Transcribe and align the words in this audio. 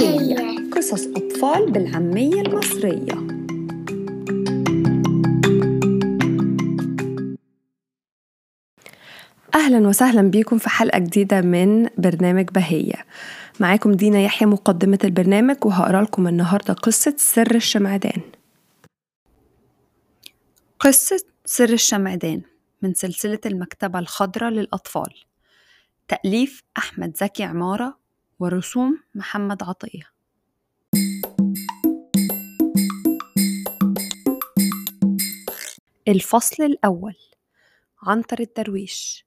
بهية 0.00 0.70
قصص 0.70 1.06
أطفال 1.06 1.72
بالعامية 1.72 2.40
المصرية. 2.40 3.12
أهلا 9.54 9.88
وسهلا 9.88 10.22
بيكم 10.22 10.58
في 10.58 10.68
حلقة 10.68 10.98
جديدة 10.98 11.40
من 11.40 11.88
برنامج 11.98 12.44
بهية. 12.50 13.06
معاكم 13.60 13.92
دينا 13.92 14.20
يحيى 14.20 14.48
مقدمة 14.48 14.98
البرنامج 15.04 15.56
وهقرأ 15.64 16.02
لكم 16.02 16.28
النهاردة 16.28 16.74
قصة 16.74 17.14
سر 17.16 17.54
الشمعدان. 17.54 18.20
قصة 20.80 21.24
سر 21.44 21.72
الشمعدان 21.72 22.42
من 22.82 22.94
سلسلة 22.94 23.40
المكتبة 23.46 23.98
الخضراء 23.98 24.50
للأطفال. 24.50 25.14
تأليف 26.08 26.62
أحمد 26.78 27.16
زكي 27.16 27.44
عمارة 27.44 28.01
ورسوم 28.42 28.98
محمد 29.14 29.62
عطية. 29.62 30.02
الفصل 36.08 36.64
الأول. 36.64 37.14
عنتر 38.02 38.40
الدرويش. 38.40 39.26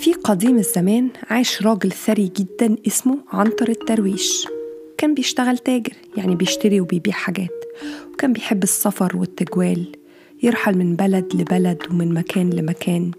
في 0.00 0.14
قديم 0.24 0.58
الزمان 0.58 1.10
عاش 1.22 1.62
راجل 1.62 1.92
ثري 1.92 2.32
جدا 2.36 2.76
اسمه 2.86 3.24
عنتر 3.28 3.68
الدرويش. 3.68 4.48
كان 4.98 5.14
بيشتغل 5.14 5.58
تاجر 5.58 5.92
يعني 6.16 6.34
بيشتري 6.34 6.80
وبيبيع 6.80 7.14
حاجات. 7.14 7.64
وكان 8.12 8.32
بيحب 8.32 8.62
السفر 8.62 9.16
والتجوال. 9.16 10.05
يرحل 10.42 10.78
من 10.78 10.96
بلد 10.96 11.34
لبلد 11.34 11.78
ومن 11.90 12.14
مكان 12.14 12.50
لمكان 12.50 13.10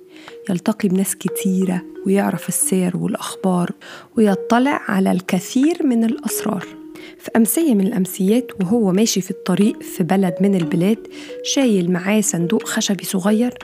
يلتقي 0.50 0.90
بناس 0.90 1.16
كتيرة 1.16 1.82
ويعرف 2.06 2.50
السير 2.50 2.98
والأخبار 2.98 3.72
ويطلع 4.18 4.82
على 4.88 5.12
الكثير 5.12 5.86
من 5.86 6.04
الأسرار. 6.04 6.66
في 7.20 7.32
أمسية 7.36 7.76
من 7.76 7.88
الأمسيات 7.88 8.52
وهو 8.62 8.92
ماشي 8.92 9.22
في 9.22 9.32
الطريق 9.32 9.82
في 9.82 10.04
بلد 10.04 10.36
من 10.42 10.56
البلاد 10.56 11.08
شايل 11.44 11.92
معاه 11.92 12.22
صندوق 12.22 12.68
خشبي 12.68 13.06
صغير 13.06 13.58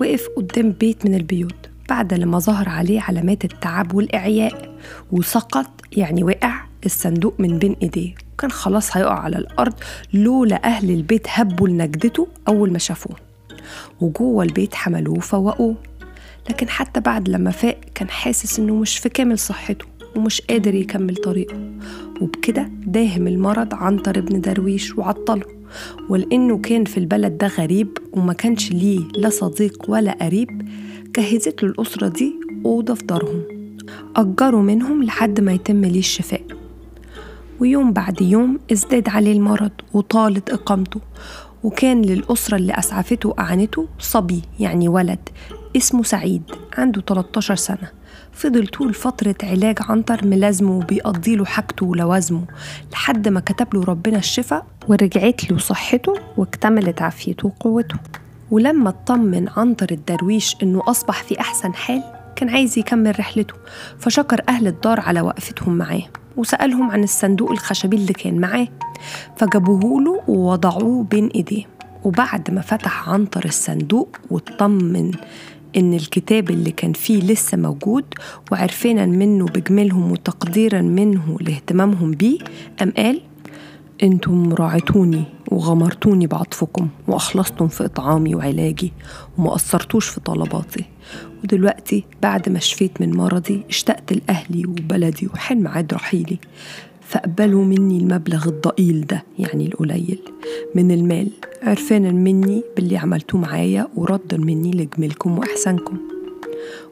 وقف 0.00 0.28
قدام 0.36 0.72
بيت 0.72 1.06
من 1.06 1.14
البيوت. 1.14 1.54
بعد 1.88 2.14
لما 2.14 2.38
ظهر 2.38 2.68
عليه 2.68 3.00
علامات 3.00 3.44
التعب 3.44 3.94
والإعياء 3.94 4.78
وسقط 5.12 5.70
يعني 5.92 6.24
وقع 6.24 6.65
الصندوق 6.84 7.34
من 7.38 7.58
بين 7.58 7.76
إيديه. 7.82 8.14
وكان 8.34 8.50
خلاص 8.50 8.96
هيقع 8.96 9.18
على 9.18 9.38
الأرض 9.38 9.74
لولا 10.14 10.64
أهل 10.64 10.90
البيت 10.90 11.26
هبوا 11.28 11.68
لنجدته 11.68 12.28
أول 12.48 12.72
ما 12.72 12.78
شافوه. 12.78 13.16
وجوه 14.00 14.44
البيت 14.44 14.74
حملوه 14.74 15.16
وفوقوه. 15.18 15.76
لكن 16.50 16.68
حتى 16.68 17.00
بعد 17.00 17.28
لما 17.28 17.50
فاق 17.50 17.80
كان 17.94 18.10
حاسس 18.10 18.58
إنه 18.58 18.74
مش 18.74 18.98
في 18.98 19.08
كامل 19.08 19.38
صحته 19.38 19.84
ومش 20.16 20.40
قادر 20.40 20.74
يكمل 20.74 21.16
طريقه. 21.16 21.56
وبكده 22.20 22.70
داهم 22.86 23.26
المرض 23.26 23.74
عنتر 23.74 24.18
ابن 24.18 24.40
درويش 24.40 24.98
وعطله. 24.98 25.44
ولأنه 26.08 26.58
كان 26.58 26.84
في 26.84 26.98
البلد 26.98 27.38
ده 27.38 27.46
غريب 27.46 27.98
وما 28.12 28.32
كانش 28.32 28.72
ليه 28.72 29.00
لا 29.16 29.28
صديق 29.28 29.90
ولا 29.90 30.12
قريب 30.22 30.68
جهزت 31.16 31.62
له 31.62 31.68
الأسرة 31.70 32.08
دي 32.08 32.34
أوضة 32.64 32.94
في 32.94 33.04
دارهم. 33.04 33.42
أجروا 34.16 34.62
منهم 34.62 35.02
لحد 35.02 35.40
ما 35.40 35.52
يتم 35.52 35.84
ليه 35.84 35.98
الشفاء. 35.98 36.55
ويوم 37.60 37.92
بعد 37.92 38.20
يوم 38.20 38.58
ازداد 38.72 39.08
عليه 39.08 39.32
المرض 39.32 39.70
وطالت 39.92 40.50
إقامته 40.50 41.00
وكان 41.64 42.02
للأسرة 42.02 42.56
اللي 42.56 42.72
أسعفته 42.72 43.28
وأعانته 43.28 43.88
صبي 43.98 44.42
يعني 44.60 44.88
ولد 44.88 45.28
اسمه 45.76 46.02
سعيد 46.02 46.42
عنده 46.78 47.00
13 47.00 47.54
سنة. 47.54 47.90
فضل 48.32 48.66
طول 48.66 48.94
فترة 48.94 49.34
علاج 49.42 49.78
عنتر 49.80 50.26
ملازمه 50.26 50.76
وبيقضي 50.76 51.36
له 51.36 51.44
حاجته 51.44 51.86
ولوازمه 51.86 52.44
لحد 52.92 53.28
ما 53.28 53.40
كتب 53.40 53.74
له 53.74 53.84
ربنا 53.84 54.18
الشفاء 54.18 54.66
ورجعت 54.88 55.50
له 55.50 55.58
صحته 55.58 56.14
واكتملت 56.36 57.02
عافيته 57.02 57.46
وقوته. 57.48 57.96
ولما 58.50 58.88
اطمن 58.88 59.48
عنتر 59.56 59.86
الدرويش 59.90 60.56
إنه 60.62 60.82
أصبح 60.86 61.22
في 61.22 61.40
أحسن 61.40 61.74
حال 61.74 62.02
كان 62.36 62.48
عايز 62.48 62.78
يكمل 62.78 63.18
رحلته 63.18 63.54
فشكر 63.98 64.42
أهل 64.48 64.66
الدار 64.66 65.00
على 65.00 65.20
وقفتهم 65.20 65.78
معاه. 65.78 66.02
وسألهم 66.36 66.90
عن 66.90 67.02
الصندوق 67.02 67.50
الخشبي 67.50 67.96
اللي 67.96 68.12
كان 68.12 68.40
معاه 68.40 68.68
فجابوه 69.36 70.02
له 70.02 70.22
ووضعوه 70.28 71.04
بين 71.04 71.26
إيديه. 71.26 71.64
وبعد 72.04 72.50
ما 72.50 72.60
فتح 72.60 73.08
عنتر 73.08 73.44
الصندوق 73.44 74.16
واطمن 74.30 75.10
إن 75.76 75.94
الكتاب 75.94 76.50
اللي 76.50 76.70
كان 76.70 76.92
فيه 76.92 77.22
لسه 77.22 77.56
موجود 77.56 78.04
وعرفنا 78.52 79.06
منه 79.06 79.46
بجملهم 79.46 80.12
وتقديرا 80.12 80.80
منه 80.80 81.36
لاهتمامهم 81.40 82.10
بيه 82.10 82.38
قام 82.78 82.92
قال 82.96 83.20
أنتم 84.02 84.52
راعيتوني 84.52 85.24
وغمرتوني 85.48 86.26
بعطفكم 86.26 86.88
وأخلصتم 87.08 87.68
في 87.68 87.84
إطعامي 87.84 88.34
وعلاجي 88.34 88.92
وما 89.38 89.50
قصرتوش 89.50 90.08
في 90.08 90.20
طلباتي. 90.20 90.84
ودلوقتي 91.44 92.04
بعد 92.22 92.48
ما 92.48 92.58
شفيت 92.58 93.00
من 93.00 93.16
مرضي 93.16 93.62
اشتقت 93.68 94.12
لأهلي 94.12 94.66
وبلدي 94.66 95.28
وحن 95.34 95.62
ميعاد 95.62 95.94
رحيلي. 95.94 96.38
فاقبلوا 97.00 97.64
مني 97.64 97.98
المبلغ 97.98 98.48
الضئيل 98.48 99.06
ده 99.06 99.24
يعني 99.38 99.66
القليل. 99.66 100.18
من 100.74 100.90
المال 100.90 101.28
عرفانا 101.62 102.12
مني 102.12 102.62
باللي 102.76 102.96
عملتوه 102.96 103.40
معايا 103.40 103.88
وردا 103.96 104.36
مني 104.36 104.70
لجميلكم 104.70 105.38
واحسانكم 105.38 105.96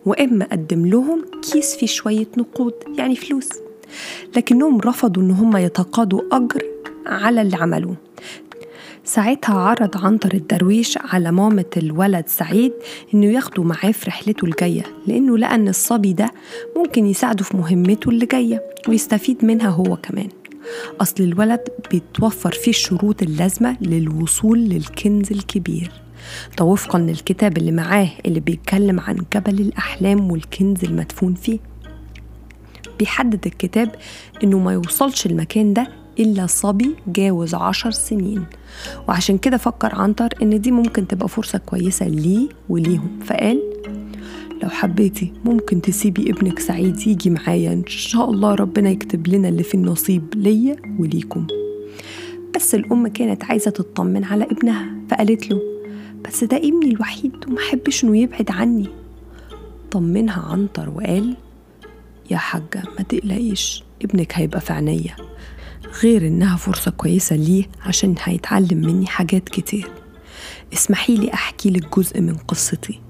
وإما 0.07 0.45
أقدم 0.45 0.87
لهم 0.87 1.25
كيس 1.53 1.77
فيه 1.77 1.87
شوية 1.87 2.27
نقود 2.39 2.75
يعني 2.99 3.17
فلوس. 3.17 3.49
لكنهم 4.37 4.81
رفضوا 4.81 5.23
إن 5.23 5.31
هم 5.31 5.57
يتقاضوا 5.57 6.21
أجر 6.33 6.63
على 7.07 7.43
اللي 7.43 7.57
عملوه. 7.57 7.97
ساعتها 9.05 9.55
عرض 9.55 10.05
عنتر 10.05 10.35
الدرويش 10.35 10.99
على 10.99 11.33
مامة 11.33 11.65
الولد 11.77 12.25
سعيد 12.29 12.73
إنه 13.15 13.27
ياخده 13.27 13.63
معاه 13.63 13.93
في 13.93 14.07
رحلته 14.07 14.45
الجاية 14.45 14.83
لأنه 15.07 15.39
لقى 15.39 15.55
إن 15.55 15.69
الصبي 15.69 16.13
ده 16.13 16.31
ممكن 16.77 17.07
يساعده 17.07 17.45
في 17.45 17.57
مهمته 17.57 18.09
اللي 18.09 18.27
جاية 18.27 18.63
ويستفيد 18.89 19.45
منها 19.45 19.69
هو 19.69 19.97
كمان. 19.97 20.29
أصل 21.01 21.23
الولد 21.25 21.61
بيتوفر 21.91 22.53
فيه 22.53 22.71
الشروط 22.71 23.23
اللازمة 23.23 23.77
للوصول 23.81 24.59
للكنز 24.59 25.33
الكبير. 25.33 25.93
ده 26.59 26.65
وفقا 26.65 26.99
للكتاب 26.99 27.57
اللي 27.59 27.73
معاه 27.73 28.09
اللي 28.27 28.41
بيتكلم 28.41 29.01
عن 29.01 29.17
جبل 29.35 29.61
الأحلام 29.61 30.31
والكنز 30.31 30.85
المدفون 30.85 31.35
فيه. 31.35 31.59
بيحدد 32.99 33.47
الكتاب 33.47 33.95
إنه 34.45 34.59
ما 34.59 34.73
يوصلش 34.73 35.27
المكان 35.27 35.73
ده 35.75 35.89
إلا 36.19 36.47
صبي 36.47 36.95
جاوز 37.07 37.55
عشر 37.55 37.91
سنين. 37.91 38.45
وعشان 39.09 39.39
كده 39.39 39.57
فكر 39.57 39.95
عنتر 39.95 40.29
إن 40.43 40.61
دي 40.61 40.71
ممكن 40.71 41.07
تبقى 41.07 41.29
فرصة 41.29 41.59
كويسة 41.59 42.09
ليه 42.09 42.49
وليهم. 42.69 43.19
فقال 43.25 43.63
لو 44.63 44.69
حبيتي 44.69 45.33
ممكن 45.45 45.81
تسيبي 45.83 46.31
ابنك 46.31 46.59
سعيد 46.59 47.07
يجي 47.07 47.31
معايا. 47.31 47.73
إن 47.73 47.87
شاء 47.87 48.31
الله 48.31 48.55
ربنا 48.55 48.91
يكتب 48.91 49.29
لنا 49.29 49.49
اللي 49.49 49.63
في 49.63 49.75
النصيب 49.75 50.25
ليا 50.35 50.77
وليكم. 50.99 51.47
بس 52.55 52.75
الأم 52.75 53.07
كانت 53.09 53.45
عايزة 53.45 53.71
تطمن 53.71 54.25
على 54.25 54.45
ابنها 54.45 54.87
فقالت 55.11 55.51
له 55.51 55.61
بس 56.25 56.45
ده 56.45 56.57
ابني 56.57 56.87
الوحيد 56.91 57.33
ومحبش 57.49 58.05
إنه 58.05 58.19
يبعد 58.19 58.51
عني. 58.51 58.89
طمنها 59.91 60.43
عنتر 60.43 60.89
وقال 60.91 61.37
يا 62.31 62.37
حاجة 62.37 62.83
ما 62.99 63.05
تقلقيش 63.09 63.85
ابنك 64.03 64.33
هيبقى 64.35 64.61
في 64.61 64.73
عينيا. 64.73 65.17
غير 66.03 66.27
إنها 66.27 66.57
فرصة 66.57 66.91
كويسة 66.91 67.37
ليه 67.37 67.65
عشان 67.87 68.15
هيتعلم 68.23 68.79
مني 68.79 69.07
حاجات 69.07 69.49
كتير. 69.49 69.91
اسمحي 70.73 71.17
لي 71.17 71.35
أحكي 71.35 71.71
لك 71.71 71.99
جزء 71.99 72.21
من 72.21 72.35
قصتي. 72.35 73.01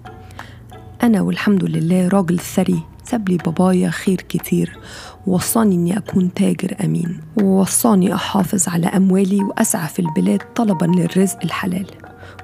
أنا 1.02 1.20
والحمد 1.20 1.64
لله 1.64 2.08
راجل 2.08 2.38
ثري 2.38 2.82
ساب 3.04 3.28
لي 3.28 3.36
بابايا 3.36 3.90
خير 3.90 4.16
كتير 4.16 4.78
ووصاني 5.26 5.74
إني 5.74 5.98
أكون 5.98 6.34
تاجر 6.34 6.76
أمين 6.84 7.20
ووصاني 7.42 8.14
أحافظ 8.14 8.68
على 8.68 8.86
أموالي 8.86 9.42
وأسعى 9.44 9.88
في 9.88 9.98
البلاد 9.98 10.42
طلبا 10.54 10.86
للرزق 10.86 11.38
الحلال. 11.44 11.86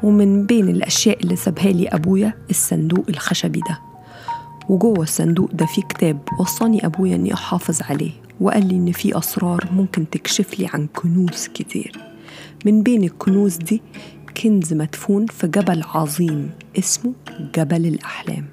ومن 0.02 0.46
بين 0.46 0.68
الأشياء 0.68 1.20
اللي 1.22 1.36
سابها 1.36 1.72
لي 1.72 1.88
أبويا 1.88 2.34
الصندوق 2.50 3.04
الخشبي 3.08 3.60
ده. 3.60 3.78
وجوه 4.68 5.02
الصندوق 5.02 5.50
ده 5.52 5.66
في 5.66 5.80
كتاب 5.82 6.18
وصاني 6.40 6.86
أبويا 6.86 7.16
إني 7.16 7.34
أحافظ 7.34 7.82
عليه. 7.82 8.12
وقال 8.40 8.66
لي 8.68 8.74
إن 8.74 8.92
في 8.92 9.18
أسرار 9.18 9.68
ممكن 9.72 10.10
تكشف 10.10 10.58
لي 10.58 10.68
عن 10.74 10.86
كنوز 10.86 11.48
كتير. 11.54 11.92
من 12.66 12.82
بين 12.82 13.04
الكنوز 13.04 13.56
دي 13.56 13.82
كنز 14.42 14.74
مدفون 14.74 15.26
في 15.26 15.46
جبل 15.46 15.82
عظيم 15.94 16.50
اسمه 16.78 17.12
جبل 17.56 17.86
الأحلام. 17.86 18.46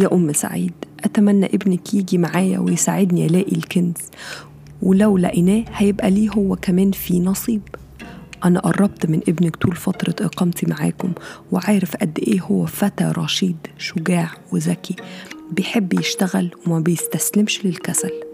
يا 0.00 0.14
أم 0.14 0.32
سعيد 0.32 0.72
أتمنى 1.04 1.46
ابنك 1.46 1.94
يجي 1.94 2.18
معايا 2.18 2.58
ويساعدني 2.58 3.26
ألاقي 3.26 3.52
الكنز. 3.52 3.96
ولو 4.82 5.18
لقيناه 5.18 5.64
هيبقى 5.74 6.10
ليه 6.10 6.30
هو 6.30 6.56
كمان 6.56 6.90
في 6.90 7.20
نصيب. 7.20 7.62
أنا 8.44 8.60
قربت 8.60 9.06
من 9.06 9.20
ابنك 9.28 9.56
طول 9.56 9.76
فترة 9.76 10.26
إقامتي 10.26 10.66
معاكم 10.66 11.12
وعارف 11.52 11.96
قد 11.96 12.18
إيه 12.18 12.40
هو 12.40 12.66
فتى 12.66 13.12
رشيد 13.16 13.56
شجاع 13.78 14.30
وذكي. 14.52 14.96
بيحب 15.52 15.92
يشتغل 15.92 16.50
وما 16.66 16.80
بيستسلمش 16.80 17.66
للكسل. 17.66 18.33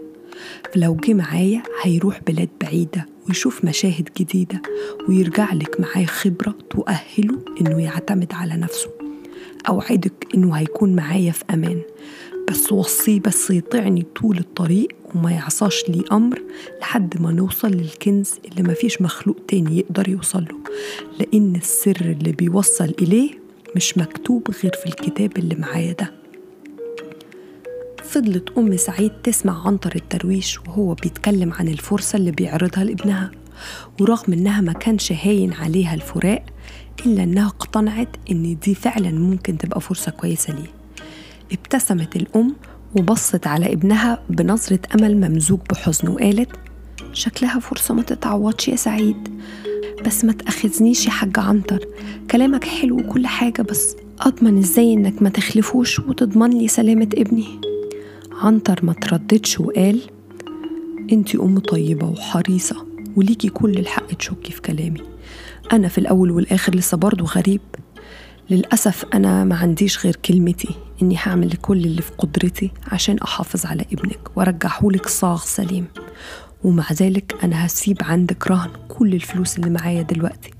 فلو 0.73 0.95
جه 0.95 1.13
معايا 1.13 1.63
هيروح 1.83 2.21
بلاد 2.27 2.49
بعيدة 2.61 3.05
ويشوف 3.27 3.65
مشاهد 3.65 4.09
جديدة 4.19 4.61
ويرجع 5.09 5.53
لك 5.53 5.79
معاه 5.79 6.05
خبرة 6.05 6.55
تؤهله 6.69 7.39
إنه 7.61 7.81
يعتمد 7.83 8.33
على 8.33 8.53
نفسه. 8.53 8.89
أوعدك 9.69 10.27
إنه 10.35 10.53
هيكون 10.53 10.95
معايا 10.95 11.31
في 11.31 11.43
أمان. 11.53 11.81
بس 12.49 12.71
وصيه 12.71 13.19
بس 13.19 13.49
يطيعني 13.51 14.05
طول 14.21 14.37
الطريق 14.37 14.87
وما 15.15 15.31
يعصاش 15.31 15.83
لي 15.89 16.03
أمر 16.11 16.41
لحد 16.81 17.21
ما 17.21 17.31
نوصل 17.31 17.67
للكنز 17.71 18.31
اللي 18.51 18.69
مفيش 18.71 19.01
مخلوق 19.01 19.37
تاني 19.47 19.77
يقدر 19.77 20.09
يوصله 20.09 20.57
لأن 21.19 21.55
السر 21.55 21.97
اللي 22.01 22.31
بيوصل 22.31 22.93
إليه 23.01 23.29
مش 23.75 23.97
مكتوب 23.97 24.51
غير 24.63 24.71
في 24.73 24.85
الكتاب 24.85 25.37
اللي 25.37 25.55
معايا 25.55 25.91
ده. 25.91 26.20
فضلت 28.03 28.49
أم 28.57 28.77
سعيد 28.77 29.11
تسمع 29.23 29.67
عنتر 29.67 29.95
الترويش 29.95 30.59
وهو 30.59 30.93
بيتكلم 30.93 31.53
عن 31.53 31.67
الفرصة 31.67 32.17
اللي 32.17 32.31
بيعرضها 32.31 32.83
لابنها. 32.83 33.31
ورغم 33.99 34.33
إنها 34.33 34.61
ما 34.61 34.73
كانش 34.73 35.11
هاين 35.11 35.53
عليها 35.53 35.93
الفراق 35.93 36.45
إلا 37.05 37.23
إنها 37.23 37.47
اقتنعت 37.47 38.15
إن 38.31 38.57
دي 38.63 38.75
فعلا 38.75 39.11
ممكن 39.11 39.57
تبقى 39.57 39.81
فرصة 39.81 40.11
كويسة 40.11 40.53
ليه. 40.53 40.71
ابتسمت 41.51 42.15
الأم 42.15 42.55
وبصت 42.97 43.47
على 43.47 43.73
ابنها 43.73 44.23
بنظرة 44.29 44.79
أمل 44.95 45.17
ممزوج 45.29 45.59
بحزن 45.69 46.07
وقالت 46.07 46.49
شكلها 47.13 47.59
فرصة 47.59 47.93
ما 47.93 48.01
تتعوضش 48.01 48.67
يا 48.67 48.75
سعيد. 48.75 49.41
بس 50.05 50.25
ما 50.25 50.33
تأخذنيش 50.33 51.05
يا 51.05 51.11
حاج 51.11 51.39
عنتر. 51.39 51.79
كلامك 52.31 52.63
حلو 52.63 52.99
وكل 52.99 53.27
حاجة 53.27 53.61
بس 53.61 53.95
أضمن 54.19 54.57
إزاي 54.57 54.93
إنك 54.93 55.21
ما 55.21 55.29
تخلفوش 55.29 55.99
وتضمن 55.99 56.49
لي 56.49 56.67
سلامة 56.67 57.09
ابني؟ 57.13 57.70
عنتر 58.41 58.85
ما 58.85 58.93
ترددش 58.93 59.59
وقال 59.59 60.01
أنتي 61.11 61.37
أم 61.37 61.59
طيبة 61.59 62.07
وحريصة 62.07 62.85
وليكي 63.15 63.49
كل 63.49 63.77
الحق 63.77 64.07
تشكي 64.07 64.51
في 64.51 64.61
كلامي. 64.61 65.01
أنا 65.73 65.87
في 65.87 65.97
الأول 65.97 66.31
والآخر 66.31 66.75
لسه 66.75 66.97
برضه 66.97 67.25
غريب. 67.25 67.61
للأسف 68.49 69.05
أنا 69.13 69.43
ما 69.43 69.55
عنديش 69.55 70.05
غير 70.05 70.15
كلمتي 70.15 70.75
إني 71.01 71.17
هعمل 71.17 71.51
كل 71.51 71.77
اللي 71.77 72.01
في 72.01 72.11
قدرتي 72.17 72.71
عشان 72.91 73.17
أحافظ 73.17 73.65
على 73.65 73.85
ابنك 73.93 74.37
وأرجعهولك 74.37 75.07
صاغ 75.07 75.41
سليم. 75.45 75.85
ومع 76.63 76.85
ذلك 76.93 77.35
أنا 77.43 77.65
هسيب 77.65 77.97
عندك 78.01 78.47
رهن 78.47 78.69
كل 78.89 79.13
الفلوس 79.13 79.57
اللي 79.57 79.69
معايا 79.69 80.01
دلوقتي 80.01 80.51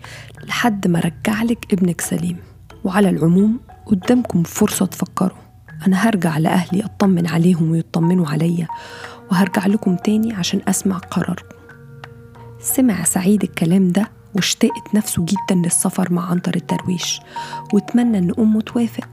لحد 0.43 0.87
ما 0.87 0.99
أرجعلك 0.99 1.73
ابنك 1.73 2.01
سليم. 2.01 2.37
وعلى 2.83 3.09
العموم 3.09 3.59
قدامكم 3.85 4.43
فرصة 4.43 4.85
تفكروا. 4.85 5.50
أنا 5.87 5.97
هرجع 5.97 6.37
لأهلي 6.37 6.85
أطمن 6.85 7.27
عليهم 7.27 7.71
ويطمنوا 7.71 8.27
عليا 8.27 8.67
وهرجع 9.31 9.65
لكم 9.65 9.95
تاني 9.95 10.33
عشان 10.33 10.61
أسمع 10.67 10.97
قراركم. 10.97 11.55
سمع 12.59 13.03
سعيد 13.03 13.43
الكلام 13.43 13.87
ده 13.87 14.09
واشتقت 14.35 14.95
نفسه 14.95 15.25
جدا 15.25 15.55
للسفر 15.55 16.13
مع 16.13 16.31
عنتر 16.31 16.55
الدرويش 16.55 17.19
واتمنى 17.73 18.17
إن 18.17 18.33
أمه 18.39 18.61
توافق. 18.61 19.07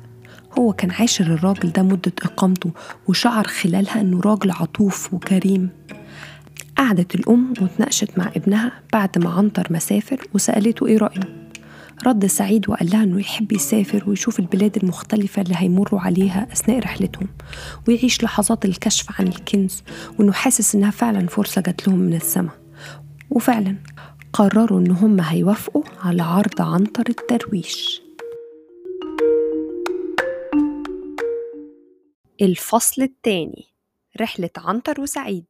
هو 0.59 0.73
كان 0.73 0.91
عاشر 0.91 1.25
الراجل 1.25 1.73
ده 1.73 1.83
مدة 1.83 2.13
إقامته 2.23 2.71
وشعر 3.09 3.45
خلالها 3.45 4.01
إنه 4.01 4.21
راجل 4.21 4.51
عطوف 4.51 5.15
وكريم. 5.15 5.71
قعدت 6.77 7.15
الأم 7.15 7.53
واتناقشت 7.61 8.19
مع 8.19 8.27
ابنها 8.37 8.73
بعد 8.93 9.19
ما 9.19 9.31
عنتر 9.31 9.67
مسافر 9.71 10.29
وسألته 10.35 10.87
إيه 10.87 10.99
رأيه. 10.99 11.48
رد 12.07 12.27
سعيد 12.27 12.69
وقال 12.71 12.91
لها 12.91 13.03
إنه 13.03 13.21
يحب 13.21 13.53
يسافر 13.53 14.11
ويشوف 14.11 14.39
البلاد 14.41 14.77
المختلفة 14.77 15.43
اللي 15.43 15.55
هيمروا 15.57 16.01
عليها 16.01 16.49
أثناء 16.53 16.79
رحلتهم 16.79 17.29
ويعيش 17.89 18.23
لحظات 18.23 18.65
الكشف 18.65 19.21
عن 19.21 19.29
الكنز 19.29 19.83
وإنه 20.19 20.33
حاسس 20.33 20.75
إنها 20.75 20.91
فعلا 20.91 21.27
فرصة 21.27 21.61
جات 21.61 21.89
لهم 21.89 21.99
من 21.99 22.15
السماء 22.15 22.55
وفعلا 23.31 23.77
قرروا 24.33 24.81
إن 24.81 24.91
هم 24.91 25.21
هيوافقوا 25.21 25.83
على 26.03 26.23
عرض 26.23 26.63
عنتر 26.63 27.05
الدرويش 27.09 28.03
الفصل 32.43 33.03
الثاني 33.03 33.67
رحلة 34.21 34.51
عنتر 34.57 35.01
وسعيد. 35.01 35.45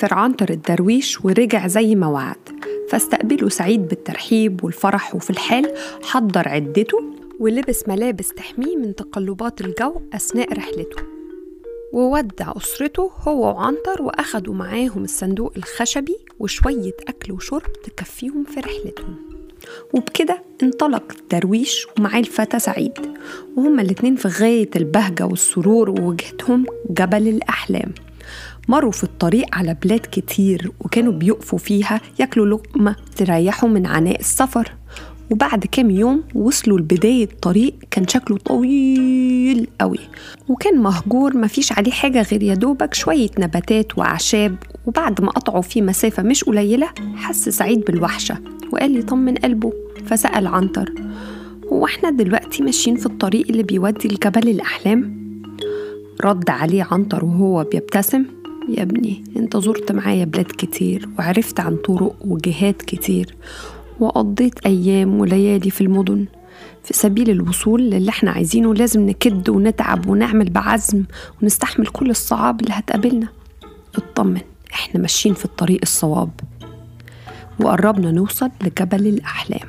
سافر 0.00 0.14
عنتر 0.14 0.50
الدرويش 0.50 1.24
ورجع 1.24 1.66
زي 1.66 1.94
ما 1.94 2.06
وعد. 2.06 2.36
فاستقبله 2.88 3.48
سعيد 3.48 3.88
بالترحيب 3.88 4.64
والفرح 4.64 5.14
وفي 5.14 5.30
الحال 5.30 5.74
حضر 6.02 6.48
عدته 6.48 6.98
ولبس 7.40 7.88
ملابس 7.88 8.28
تحميه 8.28 8.76
من 8.76 8.94
تقلبات 8.94 9.60
الجو 9.60 10.00
أثناء 10.12 10.52
رحلته. 10.52 11.02
وودع 11.92 12.52
أسرته 12.56 13.10
هو 13.28 13.40
وعنتر 13.40 14.02
وأخدوا 14.02 14.54
معاهم 14.54 15.04
الصندوق 15.04 15.52
الخشبي 15.56 16.16
وشوية 16.38 16.96
أكل 17.08 17.32
وشرب 17.32 17.72
تكفيهم 17.72 18.44
في 18.44 18.60
رحلتهم. 18.60 19.16
وبكده 19.94 20.42
انطلق 20.62 21.12
درويش 21.30 21.86
ومعاه 21.98 22.20
الفتى 22.20 22.58
سعيد. 22.58 22.98
وهما 23.56 23.82
الاتنين 23.82 24.16
في 24.16 24.28
غاية 24.28 24.70
البهجة 24.76 25.26
والسرور 25.26 25.90
ووجهتهم 25.90 26.66
جبل 26.90 27.28
الأحلام. 27.28 27.92
مروا 28.68 28.92
في 28.92 29.04
الطريق 29.04 29.46
على 29.52 29.76
بلاد 29.84 30.06
كتير 30.12 30.72
وكانوا 30.80 31.12
بيقفوا 31.12 31.58
فيها 31.58 32.00
ياكلوا 32.18 32.46
لقمة 32.46 32.96
تريحوا 33.16 33.68
من 33.68 33.86
عناء 33.86 34.20
السفر. 34.20 34.72
وبعد 35.30 35.64
كام 35.72 35.90
يوم 35.90 36.22
وصلوا 36.34 36.78
لبداية 36.78 37.28
طريق 37.42 37.74
كان 37.90 38.08
شكله 38.08 38.36
طويل 38.36 39.66
قوي. 39.80 39.98
وكان 40.48 40.78
مهجور 40.78 41.36
مفيش 41.36 41.72
عليه 41.72 41.90
حاجة 41.90 42.22
غير 42.22 42.42
يدوبك 42.42 42.94
شوية 42.94 43.28
نباتات 43.38 43.98
وأعشاب. 43.98 44.56
وبعد 44.86 45.20
ما 45.20 45.30
قطعوا 45.30 45.62
فيه 45.62 45.82
مسافة 45.82 46.22
مش 46.22 46.44
قليلة 46.44 46.88
حس 47.16 47.48
سعيد 47.48 47.84
بالوحشة 47.84 48.38
وقال 48.72 48.90
لي 48.90 49.02
طمن 49.02 49.34
قلبه 49.34 49.72
فسأل 50.06 50.46
عنتر. 50.46 50.92
هو 51.72 51.86
إحنا 51.86 52.10
دلوقتي 52.10 52.62
ماشيين 52.62 52.96
في 52.96 53.06
الطريق 53.06 53.46
اللي 53.48 53.62
بيودي 53.62 54.08
لجبل 54.08 54.48
الأحلام؟ 54.48 55.20
رد 56.24 56.50
عليه 56.50 56.88
عنتر 56.90 57.24
وهو 57.24 57.64
بيبتسم. 57.64 58.24
يا 58.70 58.82
ابني 58.82 59.24
انت 59.36 59.56
زرت 59.56 59.92
معايا 59.92 60.24
بلاد 60.24 60.44
كتير 60.58 61.08
وعرفت 61.18 61.60
عن 61.60 61.76
طرق 61.76 62.16
وجهات 62.20 62.82
كتير 62.82 63.36
وقضيت 64.00 64.66
أيام 64.66 65.20
وليالي 65.20 65.70
في 65.70 65.80
المدن. 65.80 66.26
في 66.84 66.94
سبيل 66.94 67.30
الوصول 67.30 67.82
للي 67.90 68.10
إحنا 68.10 68.30
عايزينه 68.30 68.74
لازم 68.74 69.06
نكد 69.06 69.48
ونتعب 69.48 70.06
ونعمل 70.08 70.50
بعزم 70.50 71.04
ونستحمل 71.42 71.86
كل 71.86 72.10
الصعاب 72.10 72.60
اللي 72.60 72.72
هتقابلنا. 72.72 73.28
اطمن 73.96 74.40
إحنا 74.72 75.00
ماشيين 75.00 75.34
في 75.34 75.44
الطريق 75.44 75.78
الصواب. 75.82 76.30
وقربنا 77.60 78.10
نوصل 78.12 78.50
لجبل 78.64 79.06
الأحلام. 79.06 79.68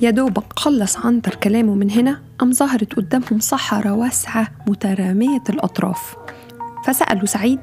يا 0.00 0.10
دوبك 0.10 0.58
خلص 0.58 0.96
عنتر 0.96 1.34
كلامه 1.34 1.74
من 1.74 1.90
هنا 1.90 2.22
قام 2.38 2.52
ظهرت 2.52 2.94
قدامهم 2.94 3.40
صحراء 3.40 3.94
واسعة 3.94 4.48
مترامية 4.68 5.42
الأطراف. 5.50 6.16
فسألوا 6.86 7.26
سعيد 7.26 7.60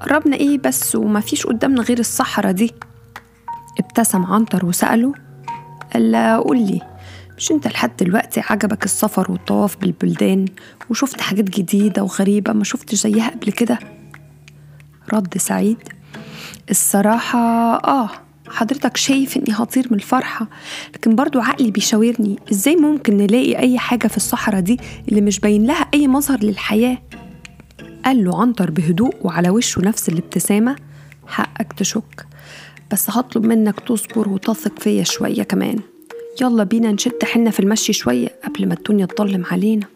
قربنا 0.00 0.36
إيه 0.36 0.58
بس 0.58 0.96
وما 0.96 1.20
فيش 1.20 1.46
قدامنا 1.46 1.82
غير 1.82 1.98
الصحراء 1.98 2.52
دي؟ 2.52 2.74
ابتسم 3.78 4.24
عنتر 4.24 4.66
وسأله 4.66 5.14
ألا 5.96 6.36
قول 6.36 6.58
لي 6.58 6.80
مش 7.36 7.52
أنت 7.52 7.68
لحد 7.68 7.96
دلوقتي 7.96 8.40
عجبك 8.50 8.84
السفر 8.84 9.32
والطواف 9.32 9.76
بالبلدان 9.76 10.44
وشفت 10.90 11.20
حاجات 11.20 11.44
جديدة 11.50 12.02
وغريبة 12.02 12.52
ما 12.52 12.64
شفتش 12.64 12.94
زيها 12.94 13.28
قبل 13.30 13.52
كده؟ 13.52 13.78
رد 15.12 15.38
سعيد 15.38 15.78
الصراحة 16.70 17.38
آه 17.84 18.10
حضرتك 18.48 18.96
شايف 18.96 19.36
إني 19.36 19.54
هطير 19.54 19.86
من 19.90 19.96
الفرحة 19.96 20.46
لكن 20.94 21.14
برضو 21.16 21.40
عقلي 21.40 21.70
بيشاورني 21.70 22.38
إزاي 22.52 22.76
ممكن 22.76 23.16
نلاقي 23.16 23.58
أي 23.58 23.78
حاجة 23.78 24.06
في 24.06 24.16
الصحراء 24.16 24.60
دي 24.60 24.80
اللي 25.08 25.20
مش 25.20 25.40
باين 25.40 25.66
لها 25.66 25.86
أي 25.94 26.08
مظهر 26.08 26.38
للحياة؟ 26.44 26.98
قال 28.04 28.24
له 28.24 28.40
عنتر 28.40 28.70
بهدوء 28.70 29.14
وعلى 29.22 29.50
وشه 29.50 29.82
نفس 29.82 30.08
الابتسامة 30.08 30.76
حقك 31.26 31.72
تشك. 31.72 32.26
بس 32.92 33.10
هطلب 33.10 33.46
منك 33.46 33.80
تصبر 33.80 34.28
وتثق 34.28 34.78
فيا 34.78 35.04
شوية 35.04 35.42
كمان. 35.42 35.78
يلا 36.40 36.64
بينا 36.64 36.92
نشد 36.92 37.24
حنا 37.24 37.50
في 37.50 37.60
المشي 37.60 37.92
شوية 37.92 38.28
قبل 38.44 38.68
ما 38.68 38.74
الدنيا 38.74 39.06
تضلم 39.06 39.44
علينا. 39.50 39.86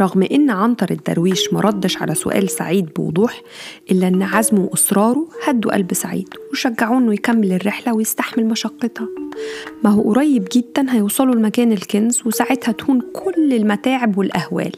رغم 0.00 0.22
إن 0.22 0.50
عنتر 0.50 0.90
الدرويش 0.90 1.52
مردش 1.52 1.96
على 1.96 2.14
سؤال 2.14 2.50
سعيد 2.50 2.94
بوضوح 2.96 3.42
إلا 3.90 4.08
إن 4.08 4.22
عزمه 4.22 4.60
وإصراره 4.60 5.28
هدوا 5.46 5.74
قلب 5.74 5.94
سعيد 5.94 6.28
وشجعوه 6.52 6.98
إنه 6.98 7.14
يكمل 7.14 7.52
الرحلة 7.52 7.94
ويستحمل 7.94 8.46
مشقتها. 8.46 9.08
ما 9.84 9.90
هو 9.90 10.12
قريب 10.12 10.48
جدا 10.52 10.92
هيوصلوا 10.94 11.34
لمكان 11.34 11.72
الكنز 11.72 12.22
وساعتها 12.26 12.72
تهون 12.72 13.02
كل 13.12 13.52
المتاعب 13.52 14.18
والأهوال. 14.18 14.72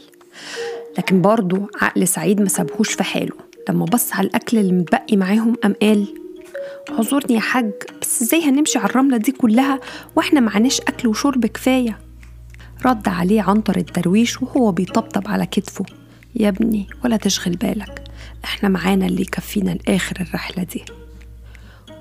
لكن 0.99 1.23
برضه 1.23 1.69
عقل 1.81 2.09
سعيد 2.09 2.41
ما 2.41 2.49
سابهوش 2.49 2.93
في 2.93 3.03
حاله. 3.05 3.37
لما 3.69 3.85
بص 3.85 4.13
على 4.13 4.27
الأكل 4.29 4.59
اللي 4.59 4.73
متبقي 4.73 5.17
معاهم 5.17 5.55
قام 5.55 5.75
قال 5.83 6.07
اعذرني 6.91 7.35
يا 7.35 7.41
حاج 7.41 7.73
بس 8.03 8.23
إزاي 8.23 8.43
هنمشي 8.49 8.79
على 8.79 8.91
الرملة 8.91 9.17
دي 9.17 9.33
كلها 9.33 9.81
وإحنا 10.17 10.41
معناش 10.41 10.81
أكل 10.81 11.09
وشرب 11.09 11.47
كفاية؟ 11.47 11.99
رد 12.87 13.09
عليه 13.09 13.43
عنتر 13.43 13.77
الدرويش 13.77 14.43
وهو 14.43 14.73
بيطبطب 14.73 15.29
على 15.29 15.47
كتفه. 15.47 15.85
يا 16.35 16.49
ابني 16.49 16.87
ولا 17.05 17.17
تشغل 17.17 17.57
بالك 17.57 18.05
إحنا 18.45 18.69
معانا 18.69 19.07
اللي 19.07 19.23
يكفينا 19.23 19.71
لآخر 19.71 20.17
الرحلة 20.21 20.63
دي. 20.65 20.85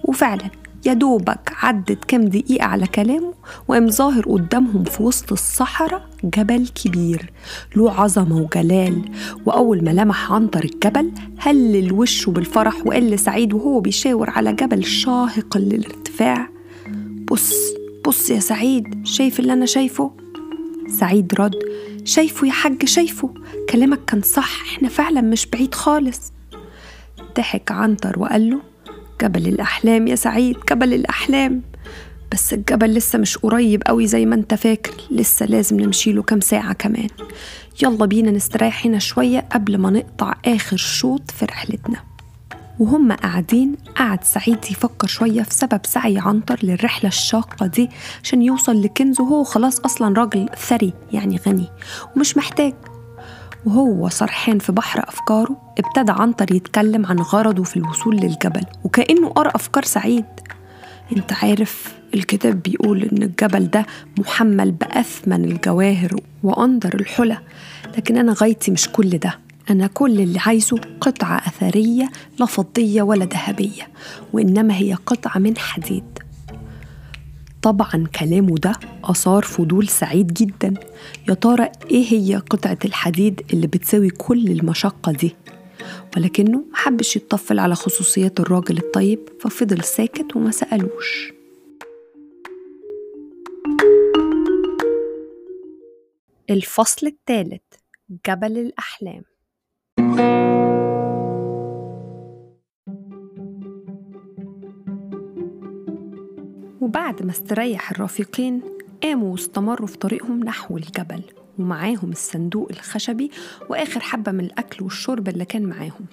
وفعلا 0.03 0.49
يا 0.85 0.93
دوبك 0.93 1.53
عدت 1.55 2.05
كام 2.05 2.25
دقيقة 2.25 2.65
على 2.65 2.87
كلامه 2.87 3.33
وقام 3.67 3.89
ظاهر 3.89 4.23
قدامهم 4.23 4.83
في 4.83 5.03
وسط 5.03 5.31
الصحراء 5.31 6.09
جبل 6.23 6.67
كبير 6.67 7.31
له 7.75 7.91
عظمة 7.91 8.41
وجلال. 8.41 9.11
وأول 9.45 9.83
ما 9.83 9.91
لمح 9.91 10.31
عنتر 10.31 10.63
الجبل 10.63 11.11
هلل 11.37 11.93
وشه 11.93 12.31
بالفرح 12.31 12.87
وقال 12.87 13.09
لسعيد 13.09 13.53
وهو 13.53 13.79
بيشاور 13.79 14.29
على 14.29 14.53
جبل 14.53 14.83
شاهق 14.83 15.57
للارتفاع. 15.57 16.49
بص 17.31 17.53
بص 18.05 18.29
يا 18.29 18.39
سعيد 18.39 19.07
شايف 19.07 19.39
اللي 19.39 19.53
أنا 19.53 19.65
شايفه؟ 19.65 20.11
سعيد 20.87 21.33
رد 21.39 21.59
شايفه 22.05 22.47
يا 22.47 22.51
حاج 22.51 22.85
شايفه. 22.85 23.33
كلامك 23.69 24.05
كان 24.05 24.21
صح 24.21 24.61
إحنا 24.61 24.89
فعلا 24.89 25.21
مش 25.21 25.45
بعيد 25.45 25.75
خالص. 25.75 26.33
ضحك 27.37 27.71
عنتر 27.71 28.19
وقال 28.19 28.49
له 28.49 28.72
جبل 29.23 29.47
الأحلام 29.47 30.07
يا 30.07 30.15
سعيد 30.15 30.57
جبل 30.71 30.93
الأحلام. 30.93 31.61
بس 32.31 32.53
الجبل 32.53 32.93
لسه 32.93 33.19
مش 33.19 33.37
قريب 33.37 33.83
قوي 33.87 34.07
زي 34.07 34.25
ما 34.25 34.35
انت 34.35 34.53
فاكر 34.53 34.93
لسه 35.11 35.45
لازم 35.45 35.79
نمشي 35.79 36.13
له 36.13 36.21
كام 36.23 36.39
ساعة 36.39 36.73
كمان. 36.73 37.07
يلا 37.83 38.05
بينا 38.05 38.31
نستريح 38.31 38.85
هنا 38.85 38.99
شوية 38.99 39.39
قبل 39.51 39.77
ما 39.77 39.89
نقطع 39.89 40.33
آخر 40.45 40.77
شوط 40.77 41.31
في 41.31 41.45
رحلتنا. 41.45 41.97
وهم 42.79 43.11
قاعدين 43.11 43.75
قعد 43.95 44.23
سعيد 44.23 44.65
يفكر 44.71 45.07
شوية 45.07 45.41
في 45.41 45.53
سبب 45.53 45.81
سعي 45.85 46.17
عنتر 46.19 46.59
للرحلة 46.63 47.07
الشاقة 47.07 47.65
دي 47.65 47.89
عشان 48.23 48.41
يوصل 48.41 48.81
لكنزه 48.81 49.23
وهو 49.23 49.43
خلاص 49.43 49.79
أصلا 49.79 50.19
راجل 50.19 50.49
ثري 50.57 50.93
يعني 51.11 51.39
غني 51.47 51.67
ومش 52.15 52.37
محتاج. 52.37 52.73
وهو 53.65 54.09
سرحان 54.09 54.59
في 54.59 54.71
بحر 54.71 54.99
أفكاره 55.07 55.57
ابتدى 55.79 56.11
عنتر 56.21 56.55
يتكلم 56.55 57.05
عن 57.05 57.19
غرضه 57.19 57.63
في 57.63 57.77
الوصول 57.77 58.15
للجبل 58.15 58.65
وكأنه 58.83 59.29
قرأ 59.29 59.55
أفكار 59.55 59.83
سعيد. 59.83 60.25
أنت 61.17 61.33
عارف 61.33 61.93
الكتاب 62.13 62.61
بيقول 62.63 63.03
إن 63.03 63.23
الجبل 63.23 63.67
ده 63.69 63.85
محمل 64.19 64.71
بأثمن 64.71 65.45
الجواهر 65.45 66.19
وأندر 66.43 66.93
الحلى 66.95 67.37
لكن 67.97 68.17
أنا 68.17 68.35
غايتي 68.37 68.71
مش 68.71 68.87
كل 68.89 69.09
ده. 69.09 69.39
أنا 69.69 69.87
كل 69.87 70.19
اللي 70.19 70.39
عايزه 70.39 70.77
قطعة 71.01 71.37
أثرية 71.37 72.09
لا 72.39 72.45
فضية 72.45 73.01
ولا 73.01 73.25
ذهبية 73.25 73.87
وإنما 74.33 74.77
هي 74.77 74.93
قطعة 74.93 75.39
من 75.39 75.57
حديد. 75.57 76.03
طبعا 77.63 78.07
كلامه 78.19 78.55
ده 78.55 78.71
أثار 79.03 79.43
فضول 79.43 79.87
سعيد 79.87 80.33
جدا. 80.33 80.73
يا 81.29 81.33
ترى 81.33 81.69
إيه 81.91 82.05
هي 82.13 82.35
قطعة 82.35 82.77
الحديد 82.85 83.41
اللي 83.53 83.67
بتساوي 83.67 84.09
كل 84.09 84.47
المشقة 84.47 85.11
دي؟ 85.11 85.35
ولكنه 86.17 86.63
محبش 86.71 87.15
يتطفل 87.15 87.59
على 87.59 87.75
خصوصيات 87.75 88.39
الراجل 88.39 88.77
الطيب 88.77 89.19
ففضل 89.39 89.83
ساكت 89.83 90.35
وما 90.35 90.51
سألوش. 90.51 91.33
الفصل 96.49 97.07
الثالث 97.07 97.61
جبل 98.27 98.57
الأحلام. 98.57 99.23
وبعد 106.93 107.23
ما 107.23 107.31
استريح 107.31 107.91
الرفيقين 107.91 108.61
قاموا 109.03 109.31
واستمروا 109.31 109.87
في 109.87 109.97
طريقهم 109.97 110.43
نحو 110.43 110.77
الجبل 110.77 111.21
ومعاهم 111.59 112.11
الصندوق 112.11 112.67
الخشبي 112.71 113.31
وآخر 113.69 113.99
حبة 113.99 114.31
من 114.31 114.39
الأكل 114.39 114.83
والشرب 114.83 115.27
اللي 115.27 115.45
كان 115.45 115.63
معاهم. 115.63 116.05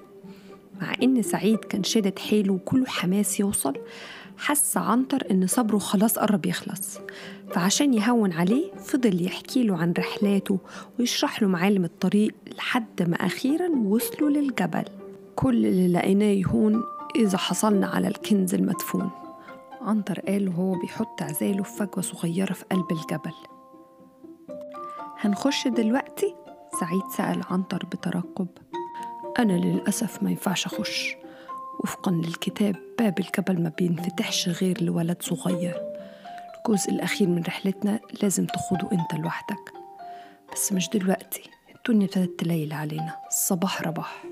مع 0.81 0.93
إن 1.03 1.23
سعيد 1.23 1.59
كان 1.59 1.85
شادد 1.85 2.19
حيله 2.19 2.53
وكله 2.53 2.87
حماس 2.87 3.41
يوصل 3.41 3.75
حس 4.39 4.77
عنتر 4.77 5.27
إن 5.31 5.47
صبره 5.47 5.79
خلاص 5.79 6.19
قرب 6.19 6.47
يخلص. 6.47 6.99
فعشان 7.51 7.95
يهون 7.95 8.33
عليه 8.33 8.73
فضل 8.75 9.27
يحكي 9.27 9.63
له 9.63 9.77
عن 9.77 9.95
رحلاته 9.99 10.59
ويشرح 10.99 11.43
له 11.43 11.49
معالم 11.49 11.85
الطريق 11.85 12.35
لحد 12.59 13.03
ما 13.03 13.17
أخيرا 13.17 13.69
وصلوا 13.69 14.31
للجبل. 14.31 14.85
كل 15.37 15.67
اللي 15.67 15.89
لقيناه 15.89 16.27
يهون 16.27 16.83
إذا 17.17 17.39
حصلنا 17.39 17.87
على 17.87 18.09
الكنز 18.09 18.55
المدفون. 18.55 19.11
عنتر 19.81 20.21
قال 20.21 20.49
وهو 20.49 20.79
بيحط 20.79 21.23
عزاله 21.23 21.63
في 21.63 21.77
فجوة 21.77 22.01
صغيرة 22.01 22.53
في 22.53 22.65
قلب 22.65 22.93
الجبل. 22.93 23.35
هنخش 25.19 25.69
دلوقتي؟ 25.69 26.35
سعيد 26.81 27.03
سأل 27.17 27.43
عنتر 27.51 27.87
بترقب. 27.87 28.49
أنا 29.39 29.53
للأسف 29.53 30.23
ما 30.23 30.31
ينفعش 30.31 30.67
أخش. 30.67 31.17
وفقا 31.81 32.13
للكتاب 32.13 32.77
باب 32.99 33.19
الجبل 33.19 33.63
ما 33.63 33.73
بينفتحش 33.79 34.49
غير 34.49 34.83
لولد 34.83 35.23
صغير. 35.23 35.83
الجزء 36.59 36.91
الأخير 36.91 37.29
من 37.29 37.43
رحلتنا 37.43 38.01
لازم 38.23 38.47
تخوضه 38.47 38.89
أنت 38.93 39.15
لوحدك. 39.15 39.73
بس 40.53 40.73
مش 40.73 40.89
دلوقتي. 40.89 41.51
الدنيا 41.77 42.07
ابتدت 42.07 42.41
تليل 42.41 42.73
علينا. 42.73 43.17
الصباح 43.29 43.83
رباح 43.83 44.25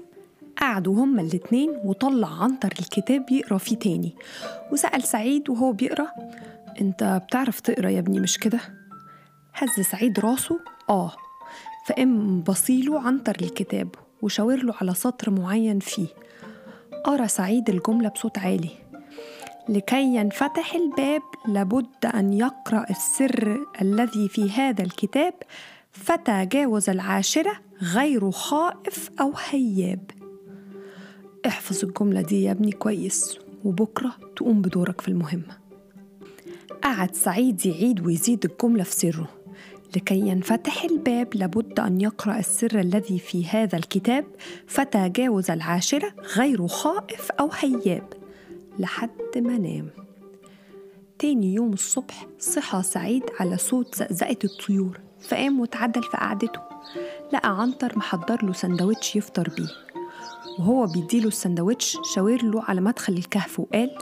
قعدوا 0.61 1.05
هما 1.05 1.23
الاتنين 1.23 1.71
وطلع 1.85 2.43
عنتر 2.43 2.73
الكتاب 2.79 3.31
يقرأ 3.31 3.59
فيه 3.59 3.77
تاني. 3.77 4.17
وسأل 4.73 5.03
سعيد 5.03 5.50
وهو 5.50 5.73
بيقرأ 5.73 6.09
أنت 6.81 7.23
بتعرف 7.27 7.61
تقرأ 7.61 7.91
يا 7.91 7.99
ابني 7.99 8.21
مش 8.21 8.38
كده؟ 8.38 8.61
هز 9.55 9.85
سعيد 9.87 10.21
راسه 10.21 10.61
آه. 10.91 11.12
فقام 11.87 12.41
بصيله 12.41 13.00
عنتر 13.00 13.37
الكتاب 13.43 13.88
وشاور 14.23 14.62
له 14.65 14.75
على 14.81 14.95
سطر 14.95 15.31
معين 15.31 15.79
فيه. 15.79 16.07
قرأ 17.05 17.27
سعيد 17.27 17.71
الجملة 17.71 18.09
بصوت 18.09 18.38
عالي. 18.38 18.71
لكي 19.69 20.17
ينفتح 20.17 20.75
الباب 20.75 21.23
لابد 21.49 22.07
أن 22.15 22.33
يقرأ 22.33 22.87
السر 22.91 23.59
الذي 23.83 24.29
في 24.29 24.50
هذا 24.50 24.85
الكتاب 24.85 25.35
فتى 25.93 26.47
جاوز 26.47 26.91
العاشرة 26.91 27.53
غير 27.83 28.31
خائف 28.31 29.11
أو 29.21 29.33
هياب. 29.50 30.18
احفظ 31.47 31.85
الجملة 31.85 32.21
دي 32.21 32.42
يا 32.42 32.52
ابني 32.52 32.73
كويس 32.73 33.38
وبكرة 33.64 34.16
تقوم 34.37 34.62
بدورك 34.62 35.00
في 35.00 35.09
المهمة. 35.09 35.59
قعد 36.83 37.14
سعيد 37.14 37.66
يعيد 37.66 38.07
ويزيد 38.07 38.45
الجملة 38.45 38.83
في 38.85 38.92
سره. 38.92 39.28
لكي 39.97 40.18
ينفتح 40.18 40.85
الباب 40.85 41.28
لابد 41.35 41.80
أن 41.80 42.00
يقرأ 42.00 42.38
السر 42.38 42.80
الذي 42.80 43.18
في 43.18 43.47
هذا 43.47 43.78
الكتاب 43.78 44.25
فتى 44.66 45.09
جاوز 45.09 45.50
العاشرة 45.50 46.14
غير 46.37 46.66
خائف 46.66 47.30
أو 47.30 47.50
هياب 47.52 48.12
لحد 48.78 49.37
ما 49.37 49.59
نام. 49.59 49.90
تاني 51.18 51.54
يوم 51.54 51.73
الصبح 51.73 52.26
صحى 52.38 52.83
سعيد 52.83 53.23
على 53.40 53.57
صوت 53.57 53.95
زقزقة 53.95 54.38
الطيور 54.45 55.00
فقام 55.21 55.61
واتعدل 55.61 56.02
في 56.02 56.16
قعدته. 56.16 56.61
لقى 57.33 57.61
عنتر 57.61 57.99
محضر 57.99 58.45
له 58.45 58.52
سندوتش 58.52 59.16
يفطر 59.16 59.49
بيه. 59.57 59.98
وهو 60.59 60.87
بيديله 60.87 61.29
السندوتش 61.29 61.99
شاور 62.15 62.43
له 62.43 62.62
على 62.62 62.81
مدخل 62.81 63.12
الكهف 63.12 63.61
وقال 63.61 63.99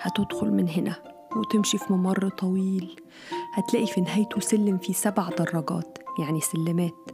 هتدخل 0.00 0.50
من 0.50 0.68
هنا 0.68 0.96
وتمشي 1.36 1.78
في 1.78 1.92
ممر 1.92 2.28
طويل. 2.28 3.00
هتلاقي 3.54 3.86
في 3.86 4.00
نهايته 4.00 4.40
سلم 4.40 4.78
فيه 4.78 4.92
سبع 4.92 5.28
دراجات 5.28 5.98
يعني 6.18 6.40
سلمات. 6.40 7.10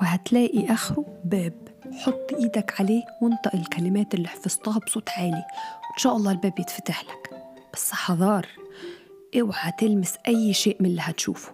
وهتلاقي 0.00 0.72
آخره 0.72 1.04
باب. 1.24 1.68
حط 1.92 2.32
إيدك 2.34 2.80
عليه 2.80 3.02
وانطق 3.22 3.54
الكلمات 3.54 4.14
اللي 4.14 4.28
حفظتها 4.28 4.78
بصوت 4.78 5.08
عالي. 5.10 5.44
وإن 5.90 5.98
شاء 5.98 6.16
الله 6.16 6.32
الباب 6.32 6.58
يتفتح 6.58 7.04
لك. 7.04 7.30
بس 7.74 7.92
حذار 7.92 8.46
اوعى 9.40 9.72
تلمس 9.78 10.14
أي 10.28 10.52
شيء 10.52 10.76
من 10.80 10.86
اللي 10.86 11.00
هتشوفه. 11.04 11.52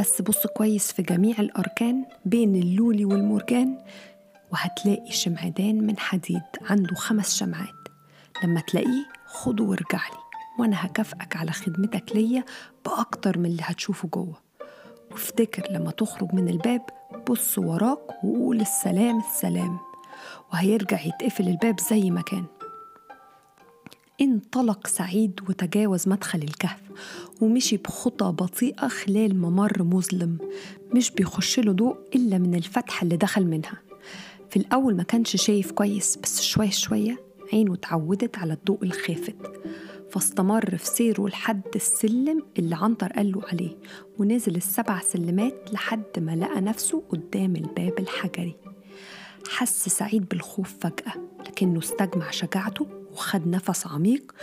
بس 0.00 0.22
بص 0.22 0.46
كويس 0.46 0.92
في 0.92 1.02
جميع 1.02 1.34
الأركان 1.38 2.04
بين 2.24 2.56
اللولي 2.56 3.04
والمرجان 3.04 3.78
وهتلاقي 4.52 5.10
شمعدان 5.10 5.86
من 5.86 5.98
حديد 5.98 6.42
عنده 6.70 6.94
خمس 6.94 7.36
شمعات. 7.36 7.74
لما 8.44 8.60
تلاقيه 8.60 9.08
خده 9.26 9.64
وارجع 9.64 10.08
لي 10.08 10.18
وأنا 10.58 10.86
هكافئك 10.86 11.36
على 11.36 11.52
خدمتك 11.52 12.16
ليا 12.16 12.44
بأكتر 12.84 13.38
من 13.38 13.46
اللي 13.46 13.62
هتشوفه 13.64 14.08
جوه. 14.08 14.40
وافتكر 15.10 15.72
لما 15.72 15.90
تخرج 15.90 16.34
من 16.34 16.48
الباب 16.48 16.82
بص 17.30 17.58
وراك 17.58 18.24
وقول 18.24 18.60
السلام 18.60 19.18
السلام. 19.18 19.78
وهيرجع 20.52 21.00
يتقفل 21.00 21.48
الباب 21.48 21.80
زي 21.80 22.10
ما 22.10 22.20
كان. 22.22 22.44
انطلق 24.20 24.86
سعيد 24.86 25.40
وتجاوز 25.48 26.08
مدخل 26.08 26.38
الكهف 26.42 26.80
ومشي 27.40 27.76
بخطى 27.76 28.24
بطيئة 28.24 28.88
خلال 28.88 29.40
ممر 29.40 29.82
مظلم. 29.82 30.38
مش 30.94 31.10
بيخش 31.10 31.60
له 31.60 31.72
ضوء 31.72 31.96
إلا 32.14 32.38
من 32.38 32.54
الفتحة 32.54 33.04
اللي 33.04 33.16
دخل 33.16 33.46
منها. 33.46 33.91
في 34.52 34.58
الأول 34.58 34.96
ما 34.96 35.02
كانش 35.02 35.36
شايف 35.36 35.72
كويس 35.72 36.16
بس 36.16 36.42
شوية 36.42 36.70
شوية 36.70 37.16
عينه 37.52 37.74
اتعودت 37.74 38.38
على 38.38 38.52
الضوء 38.52 38.82
الخافت. 38.82 39.36
فاستمر 40.10 40.76
في 40.76 40.86
سيره 40.86 41.26
لحد 41.28 41.62
السلم 41.74 42.42
اللي 42.58 42.76
عنتر 42.76 43.12
قال 43.12 43.32
له 43.32 43.42
عليه 43.52 43.76
ونزل 44.18 44.56
السبع 44.56 45.00
سلمات 45.00 45.72
لحد 45.72 46.18
ما 46.18 46.36
لقى 46.36 46.60
نفسه 46.60 47.02
قدام 47.08 47.56
الباب 47.56 47.98
الحجري. 47.98 48.56
حس 49.48 49.88
سعيد 49.88 50.28
بالخوف 50.28 50.74
فجأة 50.80 51.12
لكنه 51.48 51.78
استجمع 51.78 52.30
شجاعته 52.30 52.86
وخد 53.12 53.46
نفس 53.48 53.86
عميق 53.86 54.34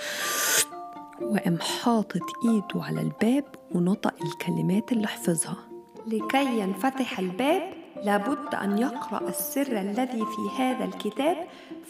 وقام 1.21 1.57
حاطط 1.59 2.23
إيده 2.45 2.83
على 2.85 3.01
الباب 3.01 3.45
ونطق 3.71 4.13
الكلمات 4.23 4.91
اللي 4.91 5.07
حفظها. 5.07 5.57
لكي 6.07 6.59
ينفتح 6.59 7.19
الباب 7.19 7.78
لابد 8.03 8.55
أن 8.55 8.77
يقرأ 8.77 9.29
السر 9.29 9.79
الذي 9.81 10.19
في 10.25 10.61
هذا 10.61 10.85
الكتاب 10.85 11.37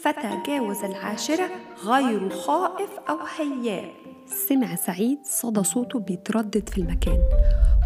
فتجاوز 0.04 0.84
العاشرة 0.84 1.50
غير 1.86 2.30
خائف 2.30 2.90
أو 3.10 3.18
هياب. 3.38 3.92
سمع 4.26 4.76
سعيد 4.76 5.20
صدى 5.24 5.64
صوته 5.64 6.00
بيتردد 6.00 6.70
في 6.70 6.78
المكان 6.78 7.20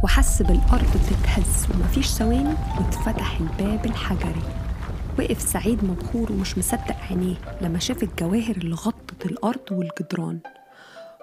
وحس 0.03 0.41
بالأرض 0.41 0.87
بتتهز 0.87 1.67
ومفيش 1.73 2.07
ثواني 2.07 2.53
واتفتح 2.77 3.39
الباب 3.39 3.85
الحجري. 3.85 4.43
وقف 5.19 5.41
سعيد 5.41 5.85
مبهور 5.85 6.31
ومش 6.31 6.57
مصدق 6.57 6.95
عينيه 7.09 7.35
لما 7.61 7.79
شاف 7.79 8.03
الجواهر 8.03 8.55
اللي 8.57 8.75
غطت 8.75 9.25
الأرض 9.25 9.71
والجدران. 9.71 10.39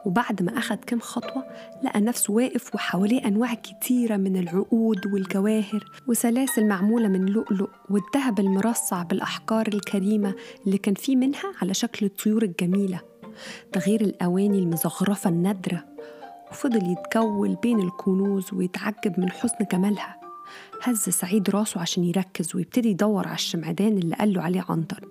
وبعد 0.05 0.43
ما 0.43 0.59
أخد 0.59 0.77
كام 0.77 1.01
خطوة 1.01 1.45
لقى 1.83 2.01
نفسه 2.01 2.33
واقف 2.33 2.75
وحواليه 2.75 3.27
أنواع 3.27 3.55
كتيرة 3.55 4.17
من 4.17 4.37
العقود 4.37 5.07
والجواهر 5.07 5.85
وسلاسل 6.07 6.67
معمولة 6.67 7.09
من 7.09 7.27
لؤلؤ 7.27 7.69
والذهب 7.91 8.41
المرصع 8.41 9.03
بالأحجار 9.03 9.69
الكريمة 9.69 10.35
اللي 10.67 10.79
كان 10.79 10.95
فيه 10.95 11.17
منها 11.17 11.53
على 11.63 11.75
شكل 11.75 12.07
الطيور 12.07 12.43
الجميلة. 12.43 13.01
ده 13.75 13.81
غير 13.81 14.01
الأواني 14.01 14.59
المزخرفة 14.59 15.31
النادرة 15.31 15.85
وفضل 16.51 16.91
يتجول 16.93 17.57
بين 17.63 17.81
الكنوز 17.81 18.53
ويتعجب 18.53 19.21
من 19.21 19.31
حسن 19.31 19.67
جمالها. 19.73 20.17
هز 20.83 20.99
سعيد 20.99 21.51
راسه 21.51 21.81
عشان 21.81 22.05
يركز 22.05 22.57
ويبتدي 22.57 22.89
يدور 22.91 23.27
على 23.27 23.35
الشمعدان 23.35 23.99
اللي 23.99 24.17
قاله 24.17 24.43
عليه 24.43 24.65
عنتر. 24.69 25.09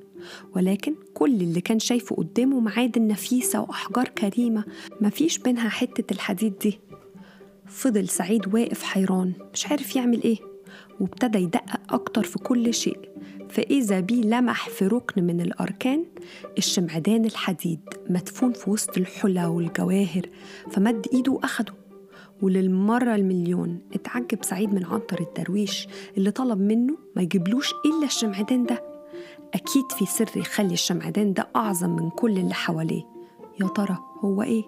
ولكن 0.55 0.95
كل 1.13 1.31
اللي 1.31 1.61
كان 1.61 1.79
شايفه 1.79 2.15
قدامه 2.15 2.59
معادن 2.59 3.07
نفيسة 3.07 3.61
وأحجار 3.61 4.07
كريمة 4.07 4.63
مفيش 5.01 5.37
بينها 5.37 5.69
حتة 5.69 6.13
الحديد 6.13 6.53
دي. 6.61 6.79
فضل 7.65 8.09
سعيد 8.09 8.53
واقف 8.53 8.83
حيران 8.83 9.33
مش 9.53 9.67
عارف 9.67 9.95
يعمل 9.95 10.23
إيه. 10.23 10.37
وابتدى 10.99 11.37
يدقق 11.39 11.93
أكتر 11.93 12.23
في 12.23 12.39
كل 12.39 12.73
شيء. 12.73 12.99
فإذا 13.49 13.99
بيه 13.99 14.21
لمح 14.21 14.69
في 14.69 14.87
ركن 14.87 15.23
من 15.23 15.41
الأركان 15.41 16.05
الشمعدان 16.57 17.25
الحديد 17.25 17.79
مدفون 18.09 18.53
في 18.53 18.69
وسط 18.69 18.97
الحلى 18.97 19.45
والجواهر 19.45 20.29
فمد 20.71 21.05
إيده 21.13 21.31
وأخده. 21.31 21.73
وللمرة 22.41 23.15
المليون 23.15 23.79
اتعجب 23.93 24.43
سعيد 24.43 24.73
من 24.73 24.85
عنتر 24.85 25.19
الدرويش 25.21 25.87
اللي 26.17 26.31
طلب 26.31 26.59
منه 26.59 26.97
ما 27.15 27.21
يجيبلوش 27.21 27.71
إلا 27.85 28.05
الشمعدان 28.05 28.63
ده. 28.65 28.88
أكيد 29.53 29.91
في 29.91 30.05
سر 30.05 30.29
يخلي 30.35 30.73
الشمعدان 30.73 31.33
ده 31.33 31.47
أعظم 31.55 31.89
من 31.89 32.09
كل 32.09 32.37
اللي 32.37 32.53
حواليه. 32.53 33.03
يا 33.61 33.67
ترى 33.67 33.97
هو 34.23 34.41
إيه؟ 34.41 34.63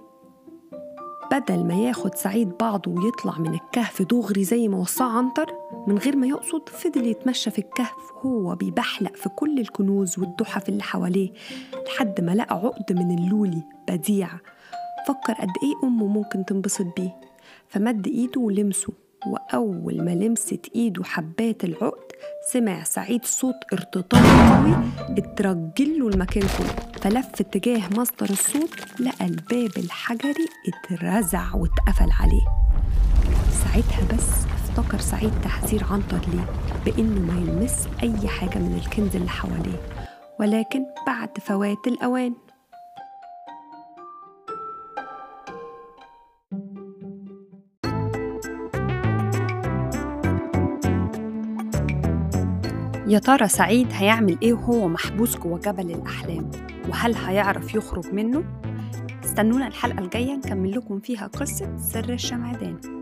بدل 1.32 1.64
ما 1.64 1.74
ياخد 1.74 2.16
سعيد 2.16 2.50
بعضه 2.60 2.92
ويطلع 2.92 3.40
من 3.40 3.54
الكهف 3.54 4.02
دغري 4.02 4.44
زي 4.44 4.68
ما 4.68 4.78
وصاه 4.78 5.18
عنتر 5.18 5.54
من 5.88 5.98
غير 5.98 6.16
ما 6.16 6.28
يقصد 6.28 6.70
فضل 6.70 7.08
يتمشى 7.08 7.52
في 7.52 7.60
الكهف 7.60 8.12
وهو 8.24 8.56
بيبحلق 8.56 9.16
في 9.16 9.30
كل 9.30 9.60
الكنوز 9.60 10.20
والتحف 10.20 10.70
اللي 10.70 10.84
حواليه 10.84 11.34
لحد 11.88 12.22
ما 12.22 12.32
لقى 12.36 12.56
عقد 12.56 12.94
من 12.94 13.18
اللولي 13.20 13.64
بديع. 13.90 14.30
فكر 15.08 15.34
قد 15.34 15.50
إيه 15.64 15.88
أمه 15.88 16.08
ممكن 16.08 16.46
تنبسط 16.46 16.86
بيه. 16.98 17.16
فمد 17.68 18.08
إيده 18.08 18.42
ولمسه 18.42 18.94
وأول 19.28 20.04
ما 20.06 20.12
لمست 20.12 20.70
إيده 20.76 21.04
حبات 21.04 21.64
العقد 21.64 22.11
سمع 22.52 22.84
سعيد 22.84 23.26
صوت 23.26 23.56
ارتطام 23.74 24.24
قوي 24.24 24.76
اترجله 25.18 26.08
المكان 26.08 26.44
كله. 26.58 27.02
فلف 27.02 27.28
اتجاه 27.42 27.82
مصدر 27.98 28.30
الصوت 28.30 29.00
لقى 29.00 29.26
الباب 29.26 29.72
الحجري 29.78 30.48
اترزع 30.68 31.56
واتقفل 31.56 32.10
عليه. 32.20 32.46
ساعتها 33.52 34.18
بس 34.18 34.30
افتكر 34.70 35.00
سعيد 35.00 35.32
تحذير 35.44 35.84
عنتر 35.92 36.20
ليه 36.30 36.46
بإنه 36.86 37.20
ما 37.34 37.42
يلمس 37.42 37.88
أي 38.04 38.28
حاجة 38.28 38.58
من 38.60 38.82
الكنز 38.86 39.16
اللي 39.16 39.30
حواليه. 39.30 39.82
ولكن 40.40 40.86
بعد 41.08 41.30
فوات 41.38 41.88
الأوان 41.88 42.34
يا 53.12 53.20
ترى 53.20 53.48
سعيد 53.48 53.88
هيعمل 53.92 54.38
إيه 54.44 54.54
وهو 54.54 54.88
محبوس 54.88 55.38
جوه 55.38 55.60
جبل 55.60 55.92
الأحلام 55.92 56.52
وهل 56.90 57.16
هيعرف 57.16 57.76
يخرج 57.76 58.14
منه؟ 58.14 58.44
استنونا 59.26 59.68
الحلقة 59.68 60.00
الجاية 60.00 60.36
نكمل 60.36 60.72
لكم 60.72 61.00
فيها 61.00 61.28
قصة 61.28 61.78
سر 61.78 62.14
الشمعدان 62.14 63.01